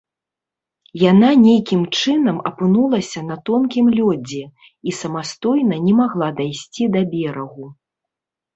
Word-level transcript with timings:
Яна 1.11 1.27
нейкім 1.47 1.81
чынам 1.99 2.37
апынулася 2.51 3.19
на 3.29 3.35
тонкім 3.51 3.93
лёдзе 3.97 4.41
і 4.89 4.97
самастойна 5.03 5.75
не 5.87 5.93
магла 6.01 6.29
дайсці 6.43 6.83
да 6.97 7.01
берагу. 7.17 7.65